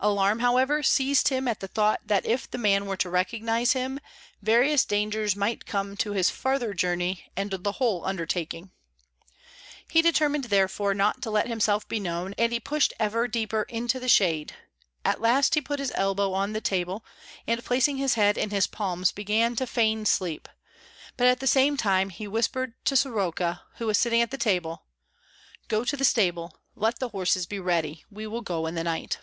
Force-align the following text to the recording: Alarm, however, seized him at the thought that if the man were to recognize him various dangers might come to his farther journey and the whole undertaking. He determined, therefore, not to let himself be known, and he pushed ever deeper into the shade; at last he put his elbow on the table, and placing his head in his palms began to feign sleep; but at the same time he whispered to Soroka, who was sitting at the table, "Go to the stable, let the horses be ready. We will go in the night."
Alarm, 0.00 0.38
however, 0.38 0.80
seized 0.80 1.26
him 1.26 1.48
at 1.48 1.58
the 1.58 1.66
thought 1.66 2.00
that 2.06 2.24
if 2.24 2.48
the 2.48 2.56
man 2.56 2.86
were 2.86 2.96
to 2.96 3.10
recognize 3.10 3.72
him 3.72 3.98
various 4.40 4.84
dangers 4.84 5.34
might 5.34 5.66
come 5.66 5.96
to 5.96 6.12
his 6.12 6.30
farther 6.30 6.72
journey 6.72 7.24
and 7.36 7.50
the 7.50 7.72
whole 7.72 8.04
undertaking. 8.04 8.70
He 9.90 10.00
determined, 10.00 10.44
therefore, 10.44 10.94
not 10.94 11.20
to 11.22 11.32
let 11.32 11.48
himself 11.48 11.88
be 11.88 11.98
known, 11.98 12.32
and 12.38 12.52
he 12.52 12.60
pushed 12.60 12.92
ever 13.00 13.26
deeper 13.26 13.62
into 13.64 13.98
the 13.98 14.08
shade; 14.08 14.54
at 15.04 15.20
last 15.20 15.54
he 15.56 15.60
put 15.60 15.80
his 15.80 15.90
elbow 15.96 16.32
on 16.32 16.52
the 16.52 16.60
table, 16.60 17.04
and 17.44 17.64
placing 17.64 17.96
his 17.96 18.14
head 18.14 18.38
in 18.38 18.50
his 18.50 18.68
palms 18.68 19.10
began 19.10 19.56
to 19.56 19.66
feign 19.66 20.06
sleep; 20.06 20.48
but 21.16 21.26
at 21.26 21.40
the 21.40 21.48
same 21.48 21.76
time 21.76 22.10
he 22.10 22.28
whispered 22.28 22.74
to 22.84 22.94
Soroka, 22.94 23.62
who 23.78 23.88
was 23.88 23.98
sitting 23.98 24.22
at 24.22 24.30
the 24.30 24.38
table, 24.38 24.84
"Go 25.66 25.82
to 25.84 25.96
the 25.96 26.04
stable, 26.04 26.56
let 26.76 27.00
the 27.00 27.08
horses 27.08 27.46
be 27.46 27.58
ready. 27.58 28.04
We 28.12 28.28
will 28.28 28.42
go 28.42 28.68
in 28.68 28.76
the 28.76 28.84
night." 28.84 29.18